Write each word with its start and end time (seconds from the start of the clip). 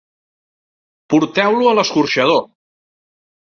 Porteu-lo 1.15 1.69
a 1.73 1.75
l'escorxador! 1.81 2.43